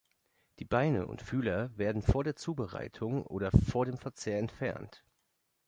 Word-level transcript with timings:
Die 0.57 0.65
Beine 0.65 1.05
und 1.05 1.21
Fühler 1.21 1.77
werden 1.77 2.01
vor 2.01 2.23
der 2.23 2.35
Zubereitung 2.35 3.23
oder 3.23 3.51
vor 3.51 3.85
dem 3.85 3.99
Verzehr 3.99 4.39
entfernt. 4.39 5.03